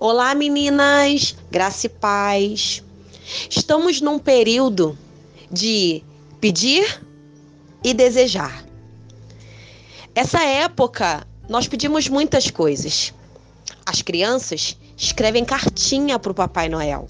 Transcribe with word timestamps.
Olá, 0.00 0.32
meninas, 0.32 1.34
graça 1.50 1.86
e 1.86 1.90
paz. 1.90 2.84
Estamos 3.50 4.00
num 4.00 4.16
período 4.16 4.96
de 5.50 6.04
pedir 6.40 7.04
e 7.82 7.92
desejar. 7.92 8.64
Essa 10.14 10.40
época, 10.44 11.26
nós 11.48 11.66
pedimos 11.66 12.08
muitas 12.08 12.48
coisas. 12.48 13.12
As 13.84 14.00
crianças 14.00 14.76
escrevem 14.96 15.44
cartinha 15.44 16.16
para 16.16 16.30
o 16.30 16.34
Papai 16.34 16.68
Noel. 16.68 17.08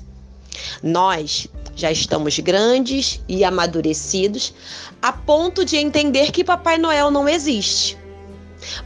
Nós 0.82 1.46
já 1.77 1.92
estamos 1.92 2.38
grandes 2.38 3.20
e 3.28 3.45
amadurecidos 3.45 4.55
a 5.02 5.12
ponto 5.12 5.62
de 5.62 5.77
entender 5.77 6.32
que 6.32 6.42
Papai 6.42 6.78
Noel 6.78 7.10
não 7.10 7.28
existe. 7.28 7.98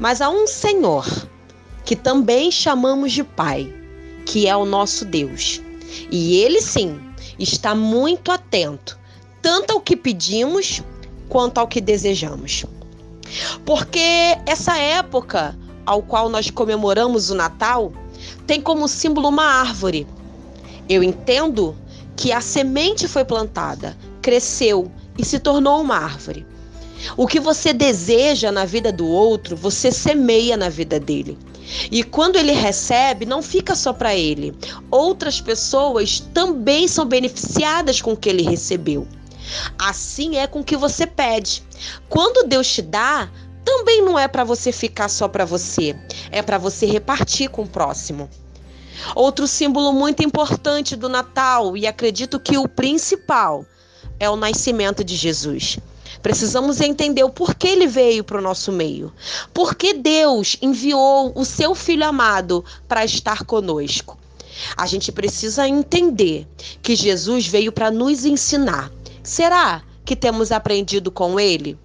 Mas 0.00 0.20
há 0.20 0.28
um 0.28 0.48
Senhor 0.48 1.06
que 1.84 1.94
também 1.94 2.50
chamamos 2.50 3.12
de 3.12 3.22
Pai 3.22 3.81
que 4.32 4.48
é 4.48 4.56
o 4.56 4.64
nosso 4.64 5.04
Deus. 5.04 5.60
E 6.10 6.36
ele 6.38 6.62
sim 6.62 6.98
está 7.38 7.74
muito 7.74 8.32
atento, 8.32 8.98
tanto 9.42 9.72
ao 9.72 9.80
que 9.80 9.94
pedimos 9.94 10.82
quanto 11.28 11.58
ao 11.58 11.68
que 11.68 11.82
desejamos. 11.82 12.64
Porque 13.66 14.00
essa 14.46 14.78
época 14.78 15.54
ao 15.84 16.02
qual 16.02 16.30
nós 16.30 16.48
comemoramos 16.48 17.28
o 17.28 17.34
Natal 17.34 17.92
tem 18.46 18.58
como 18.58 18.88
símbolo 18.88 19.28
uma 19.28 19.44
árvore. 19.44 20.06
Eu 20.88 21.02
entendo 21.02 21.76
que 22.16 22.32
a 22.32 22.40
semente 22.40 23.06
foi 23.06 23.26
plantada, 23.26 23.94
cresceu 24.22 24.90
e 25.18 25.26
se 25.26 25.38
tornou 25.38 25.82
uma 25.82 25.96
árvore. 25.96 26.46
O 27.18 27.26
que 27.26 27.38
você 27.38 27.74
deseja 27.74 28.50
na 28.50 28.64
vida 28.64 28.90
do 28.90 29.06
outro, 29.06 29.54
você 29.54 29.92
semeia 29.92 30.56
na 30.56 30.70
vida 30.70 30.98
dele. 30.98 31.36
E 31.90 32.02
quando 32.02 32.36
ele 32.36 32.52
recebe, 32.52 33.24
não 33.24 33.42
fica 33.42 33.74
só 33.74 33.92
para 33.92 34.14
ele. 34.14 34.54
Outras 34.90 35.40
pessoas 35.40 36.20
também 36.34 36.88
são 36.88 37.06
beneficiadas 37.06 38.00
com 38.00 38.12
o 38.12 38.16
que 38.16 38.28
ele 38.28 38.42
recebeu. 38.42 39.06
Assim 39.78 40.36
é 40.36 40.46
com 40.46 40.60
o 40.60 40.64
que 40.64 40.76
você 40.76 41.06
pede. 41.06 41.62
Quando 42.08 42.48
Deus 42.48 42.72
te 42.72 42.82
dá, 42.82 43.30
também 43.64 44.02
não 44.02 44.18
é 44.18 44.26
para 44.26 44.44
você 44.44 44.72
ficar 44.72 45.08
só 45.08 45.28
para 45.28 45.44
você, 45.44 45.96
é 46.30 46.42
para 46.42 46.58
você 46.58 46.86
repartir 46.86 47.48
com 47.48 47.62
o 47.62 47.68
próximo. 47.68 48.28
Outro 49.14 49.46
símbolo 49.46 49.92
muito 49.92 50.22
importante 50.22 50.96
do 50.96 51.08
Natal, 51.08 51.76
e 51.76 51.86
acredito 51.86 52.38
que 52.38 52.56
o 52.56 52.68
principal, 52.68 53.64
é 54.18 54.30
o 54.30 54.36
nascimento 54.36 55.02
de 55.02 55.16
Jesus. 55.16 55.78
Precisamos 56.20 56.80
entender 56.80 57.24
o 57.24 57.30
porquê 57.30 57.68
ele 57.68 57.86
veio 57.86 58.24
para 58.24 58.38
o 58.38 58.42
nosso 58.42 58.70
meio. 58.70 59.12
Por 59.54 59.74
que 59.74 59.94
Deus 59.94 60.56
enviou 60.60 61.32
o 61.34 61.44
seu 61.44 61.74
filho 61.74 62.04
amado 62.04 62.64
para 62.86 63.04
estar 63.04 63.44
conosco? 63.44 64.18
A 64.76 64.86
gente 64.86 65.10
precisa 65.10 65.66
entender 65.66 66.46
que 66.82 66.94
Jesus 66.94 67.46
veio 67.46 67.72
para 67.72 67.90
nos 67.90 68.24
ensinar. 68.24 68.92
Será 69.22 69.82
que 70.04 70.16
temos 70.16 70.52
aprendido 70.52 71.10
com 71.10 71.38
ele? 71.38 71.78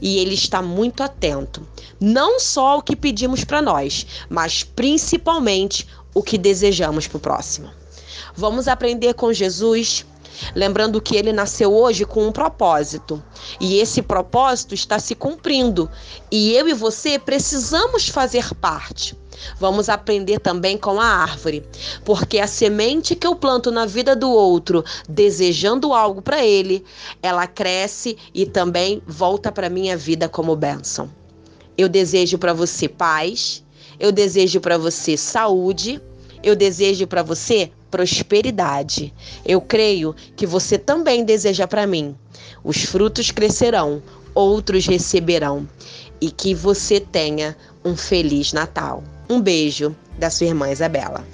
E 0.00 0.18
ele 0.18 0.34
está 0.34 0.62
muito 0.62 1.02
atento, 1.02 1.66
não 2.00 2.40
só 2.40 2.68
ao 2.68 2.82
que 2.82 2.96
pedimos 2.96 3.44
para 3.44 3.60
nós, 3.60 4.06
mas 4.30 4.62
principalmente 4.62 5.86
o 6.14 6.22
que 6.22 6.38
desejamos 6.38 7.06
para 7.06 7.18
o 7.18 7.20
próximo. 7.20 7.70
Vamos 8.36 8.66
aprender 8.66 9.14
com 9.14 9.32
Jesus 9.32 10.06
Lembrando 10.54 11.00
que 11.00 11.16
ele 11.16 11.32
nasceu 11.32 11.74
hoje 11.74 12.04
com 12.04 12.26
um 12.26 12.32
propósito. 12.32 13.22
E 13.60 13.78
esse 13.78 14.02
propósito 14.02 14.74
está 14.74 14.98
se 14.98 15.14
cumprindo. 15.14 15.90
E 16.30 16.52
eu 16.52 16.68
e 16.68 16.74
você 16.74 17.18
precisamos 17.18 18.08
fazer 18.08 18.54
parte. 18.54 19.16
Vamos 19.58 19.88
aprender 19.88 20.38
também 20.38 20.78
com 20.78 21.00
a 21.00 21.06
árvore, 21.06 21.64
porque 22.04 22.38
a 22.38 22.46
semente 22.46 23.14
que 23.14 23.26
eu 23.26 23.34
planto 23.34 23.70
na 23.70 23.84
vida 23.84 24.14
do 24.14 24.30
outro, 24.30 24.84
desejando 25.08 25.92
algo 25.92 26.22
para 26.22 26.44
ele, 26.44 26.84
ela 27.22 27.46
cresce 27.46 28.16
e 28.32 28.46
também 28.46 29.02
volta 29.06 29.50
para 29.50 29.68
minha 29.68 29.96
vida 29.96 30.28
como 30.28 30.56
bênção. 30.56 31.10
Eu 31.76 31.88
desejo 31.88 32.38
para 32.38 32.52
você 32.52 32.88
paz, 32.88 33.64
eu 33.98 34.12
desejo 34.12 34.60
para 34.60 34.78
você 34.78 35.16
saúde, 35.16 36.00
eu 36.42 36.54
desejo 36.54 37.06
para 37.06 37.22
você 37.22 37.70
prosperidade. 37.94 39.14
Eu 39.46 39.60
creio 39.60 40.16
que 40.34 40.44
você 40.44 40.76
também 40.76 41.24
deseja 41.24 41.64
para 41.64 41.86
mim. 41.86 42.16
Os 42.64 42.82
frutos 42.82 43.30
crescerão, 43.30 44.02
outros 44.34 44.84
receberão 44.84 45.68
e 46.20 46.28
que 46.28 46.52
você 46.56 46.98
tenha 46.98 47.56
um 47.84 47.96
feliz 47.96 48.52
Natal. 48.52 49.04
Um 49.30 49.40
beijo 49.40 49.94
da 50.18 50.28
sua 50.28 50.48
irmã 50.48 50.72
Isabela. 50.72 51.24